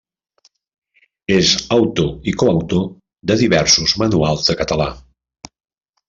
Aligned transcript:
És 1.33 1.49
autor 1.75 2.09
i 2.31 2.33
coautor 2.43 2.87
de 3.31 3.37
diversos 3.41 3.93
manuals 4.05 4.47
de 4.49 4.57
català. 4.63 4.89